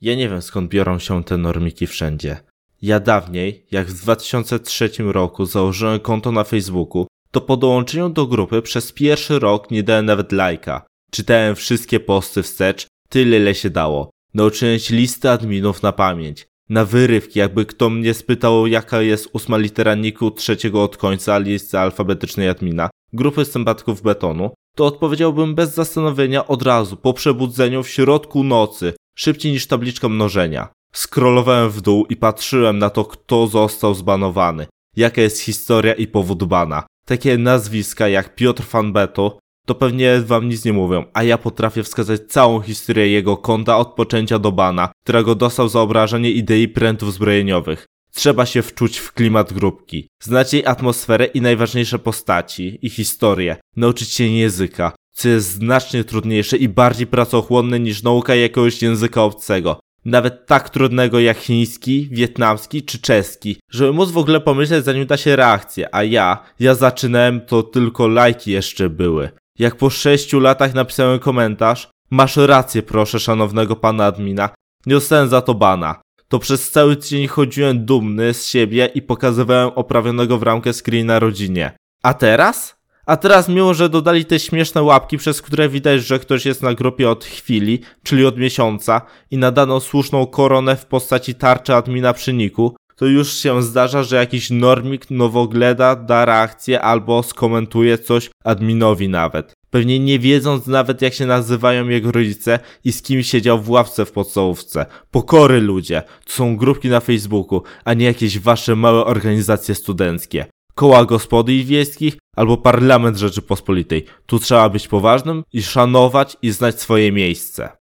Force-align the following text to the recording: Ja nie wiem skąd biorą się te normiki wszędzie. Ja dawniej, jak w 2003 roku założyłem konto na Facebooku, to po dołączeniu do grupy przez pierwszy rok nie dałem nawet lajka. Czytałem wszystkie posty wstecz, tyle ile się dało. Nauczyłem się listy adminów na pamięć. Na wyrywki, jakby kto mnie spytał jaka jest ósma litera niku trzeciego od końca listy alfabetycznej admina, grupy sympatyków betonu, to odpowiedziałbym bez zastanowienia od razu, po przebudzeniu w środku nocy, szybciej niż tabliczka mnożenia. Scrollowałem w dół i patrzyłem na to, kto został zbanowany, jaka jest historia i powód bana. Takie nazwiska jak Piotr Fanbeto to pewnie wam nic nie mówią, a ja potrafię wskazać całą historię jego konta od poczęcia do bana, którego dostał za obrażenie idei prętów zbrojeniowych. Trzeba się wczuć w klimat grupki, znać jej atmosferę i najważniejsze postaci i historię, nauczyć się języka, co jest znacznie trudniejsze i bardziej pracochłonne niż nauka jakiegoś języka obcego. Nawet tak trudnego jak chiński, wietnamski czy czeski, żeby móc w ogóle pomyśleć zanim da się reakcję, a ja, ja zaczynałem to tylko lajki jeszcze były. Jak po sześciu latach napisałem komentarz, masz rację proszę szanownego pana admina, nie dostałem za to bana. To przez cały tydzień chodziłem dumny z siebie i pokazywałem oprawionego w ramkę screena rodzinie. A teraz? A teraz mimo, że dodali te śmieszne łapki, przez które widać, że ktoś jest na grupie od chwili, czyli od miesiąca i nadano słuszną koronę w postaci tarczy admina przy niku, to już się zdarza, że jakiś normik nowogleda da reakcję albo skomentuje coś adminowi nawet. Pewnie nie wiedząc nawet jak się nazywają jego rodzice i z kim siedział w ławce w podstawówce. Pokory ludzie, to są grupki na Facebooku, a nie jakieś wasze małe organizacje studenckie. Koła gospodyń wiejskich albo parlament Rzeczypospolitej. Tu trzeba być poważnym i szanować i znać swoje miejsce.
Ja 0.00 0.14
nie 0.14 0.28
wiem 0.28 0.42
skąd 0.42 0.70
biorą 0.70 0.98
się 0.98 1.24
te 1.24 1.36
normiki 1.36 1.86
wszędzie. 1.86 2.36
Ja 2.82 3.00
dawniej, 3.00 3.66
jak 3.70 3.86
w 3.86 4.02
2003 4.02 4.90
roku 4.98 5.46
założyłem 5.46 6.00
konto 6.00 6.32
na 6.32 6.44
Facebooku, 6.44 7.06
to 7.30 7.40
po 7.40 7.56
dołączeniu 7.56 8.08
do 8.08 8.26
grupy 8.26 8.62
przez 8.62 8.92
pierwszy 8.92 9.38
rok 9.38 9.70
nie 9.70 9.82
dałem 9.82 10.06
nawet 10.06 10.32
lajka. 10.32 10.86
Czytałem 11.10 11.56
wszystkie 11.56 12.00
posty 12.00 12.42
wstecz, 12.42 12.86
tyle 13.08 13.36
ile 13.36 13.54
się 13.54 13.70
dało. 13.70 14.10
Nauczyłem 14.34 14.78
się 14.78 14.96
listy 14.96 15.30
adminów 15.30 15.82
na 15.82 15.92
pamięć. 15.92 16.46
Na 16.68 16.84
wyrywki, 16.84 17.38
jakby 17.38 17.66
kto 17.66 17.90
mnie 17.90 18.14
spytał 18.14 18.66
jaka 18.66 19.02
jest 19.02 19.28
ósma 19.32 19.56
litera 19.56 19.94
niku 19.94 20.30
trzeciego 20.30 20.82
od 20.82 20.96
końca 20.96 21.38
listy 21.38 21.78
alfabetycznej 21.78 22.48
admina, 22.48 22.90
grupy 23.12 23.44
sympatyków 23.44 24.02
betonu, 24.02 24.50
to 24.76 24.86
odpowiedziałbym 24.86 25.54
bez 25.54 25.74
zastanowienia 25.74 26.46
od 26.46 26.62
razu, 26.62 26.96
po 26.96 27.12
przebudzeniu 27.12 27.82
w 27.82 27.88
środku 27.88 28.44
nocy, 28.44 28.92
szybciej 29.20 29.52
niż 29.52 29.66
tabliczka 29.66 30.08
mnożenia. 30.08 30.68
Scrollowałem 30.94 31.70
w 31.70 31.80
dół 31.80 32.06
i 32.06 32.16
patrzyłem 32.16 32.78
na 32.78 32.90
to, 32.90 33.04
kto 33.04 33.46
został 33.46 33.94
zbanowany, 33.94 34.66
jaka 34.96 35.22
jest 35.22 35.40
historia 35.40 35.94
i 35.94 36.06
powód 36.06 36.44
bana. 36.44 36.86
Takie 37.06 37.38
nazwiska 37.38 38.08
jak 38.08 38.34
Piotr 38.34 38.62
Fanbeto 38.62 39.38
to 39.66 39.74
pewnie 39.74 40.20
wam 40.20 40.48
nic 40.48 40.64
nie 40.64 40.72
mówią, 40.72 41.04
a 41.12 41.22
ja 41.22 41.38
potrafię 41.38 41.82
wskazać 41.82 42.20
całą 42.28 42.60
historię 42.60 43.08
jego 43.08 43.36
konta 43.36 43.76
od 43.78 43.94
poczęcia 43.94 44.38
do 44.38 44.52
bana, 44.52 44.92
którego 45.04 45.34
dostał 45.34 45.68
za 45.68 45.80
obrażenie 45.80 46.30
idei 46.30 46.68
prętów 46.68 47.14
zbrojeniowych. 47.14 47.86
Trzeba 48.14 48.46
się 48.46 48.62
wczuć 48.62 48.98
w 48.98 49.12
klimat 49.12 49.52
grupki, 49.52 50.08
znać 50.22 50.54
jej 50.54 50.66
atmosferę 50.66 51.24
i 51.24 51.40
najważniejsze 51.40 51.98
postaci 51.98 52.78
i 52.82 52.90
historię, 52.90 53.56
nauczyć 53.76 54.12
się 54.12 54.24
języka, 54.24 54.92
co 55.20 55.28
jest 55.28 55.52
znacznie 55.52 56.04
trudniejsze 56.04 56.56
i 56.56 56.68
bardziej 56.68 57.06
pracochłonne 57.06 57.80
niż 57.80 58.02
nauka 58.02 58.34
jakiegoś 58.34 58.82
języka 58.82 59.22
obcego. 59.22 59.80
Nawet 60.04 60.46
tak 60.46 60.70
trudnego 60.70 61.20
jak 61.20 61.38
chiński, 61.38 62.08
wietnamski 62.12 62.82
czy 62.82 62.98
czeski, 62.98 63.60
żeby 63.70 63.92
móc 63.92 64.10
w 64.10 64.18
ogóle 64.18 64.40
pomyśleć 64.40 64.84
zanim 64.84 65.06
da 65.06 65.16
się 65.16 65.36
reakcję, 65.36 65.94
a 65.94 66.02
ja, 66.02 66.42
ja 66.60 66.74
zaczynałem 66.74 67.40
to 67.40 67.62
tylko 67.62 68.08
lajki 68.08 68.50
jeszcze 68.50 68.90
były. 68.90 69.30
Jak 69.58 69.76
po 69.76 69.90
sześciu 69.90 70.40
latach 70.40 70.74
napisałem 70.74 71.18
komentarz, 71.18 71.88
masz 72.10 72.36
rację 72.36 72.82
proszę 72.82 73.20
szanownego 73.20 73.76
pana 73.76 74.04
admina, 74.04 74.50
nie 74.86 74.94
dostałem 74.94 75.28
za 75.28 75.40
to 75.40 75.54
bana. 75.54 76.00
To 76.28 76.38
przez 76.38 76.70
cały 76.70 76.96
tydzień 76.96 77.26
chodziłem 77.26 77.84
dumny 77.84 78.34
z 78.34 78.46
siebie 78.46 78.90
i 78.94 79.02
pokazywałem 79.02 79.68
oprawionego 79.68 80.38
w 80.38 80.42
ramkę 80.42 80.72
screena 80.72 81.18
rodzinie. 81.18 81.72
A 82.02 82.14
teraz? 82.14 82.79
A 83.10 83.16
teraz 83.16 83.48
mimo, 83.48 83.74
że 83.74 83.88
dodali 83.88 84.24
te 84.24 84.38
śmieszne 84.38 84.82
łapki, 84.82 85.18
przez 85.18 85.42
które 85.42 85.68
widać, 85.68 86.02
że 86.02 86.18
ktoś 86.18 86.46
jest 86.46 86.62
na 86.62 86.74
grupie 86.74 87.10
od 87.10 87.24
chwili, 87.24 87.80
czyli 88.02 88.26
od 88.26 88.38
miesiąca 88.38 89.00
i 89.30 89.38
nadano 89.38 89.80
słuszną 89.80 90.26
koronę 90.26 90.76
w 90.76 90.86
postaci 90.86 91.34
tarczy 91.34 91.74
admina 91.74 92.12
przy 92.12 92.32
niku, 92.32 92.76
to 92.96 93.06
już 93.06 93.32
się 93.32 93.62
zdarza, 93.62 94.02
że 94.02 94.16
jakiś 94.16 94.50
normik 94.50 95.10
nowogleda 95.10 95.96
da 95.96 96.24
reakcję 96.24 96.80
albo 96.80 97.22
skomentuje 97.22 97.98
coś 97.98 98.30
adminowi 98.44 99.08
nawet. 99.08 99.52
Pewnie 99.70 100.00
nie 100.00 100.18
wiedząc 100.18 100.66
nawet 100.66 101.02
jak 101.02 101.14
się 101.14 101.26
nazywają 101.26 101.88
jego 101.88 102.12
rodzice 102.12 102.58
i 102.84 102.92
z 102.92 103.02
kim 103.02 103.22
siedział 103.22 103.60
w 103.60 103.70
ławce 103.70 104.04
w 104.04 104.12
podstawówce. 104.12 104.86
Pokory 105.10 105.60
ludzie, 105.60 106.02
to 106.26 106.32
są 106.32 106.56
grupki 106.56 106.88
na 106.88 107.00
Facebooku, 107.00 107.62
a 107.84 107.94
nie 107.94 108.04
jakieś 108.04 108.38
wasze 108.38 108.76
małe 108.76 109.04
organizacje 109.04 109.74
studenckie. 109.74 110.46
Koła 110.80 111.04
gospodyń 111.04 111.64
wiejskich 111.64 112.18
albo 112.36 112.56
parlament 112.56 113.16
Rzeczypospolitej. 113.16 114.04
Tu 114.26 114.38
trzeba 114.38 114.68
być 114.68 114.88
poważnym 114.88 115.42
i 115.52 115.62
szanować 115.62 116.36
i 116.42 116.50
znać 116.50 116.80
swoje 116.80 117.12
miejsce. 117.12 117.79